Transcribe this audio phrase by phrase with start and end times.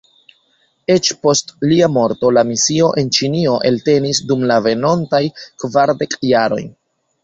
[0.95, 6.65] Eĉ post lia morto, la misio en Ĉinio eltenis dum la venontaj kvardek jaroj.